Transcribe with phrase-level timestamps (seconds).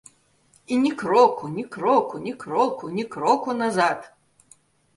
[0.71, 4.13] І ні кроку, ні кроку, ні кроку, ні кроку назад.